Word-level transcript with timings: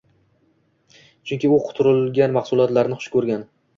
-Chunki 1.31 1.51
u 1.57 1.61
quritilgan 1.67 2.35
mahsulotlarni 2.39 2.99
xush 3.05 3.13
ko'rgan! 3.19 3.45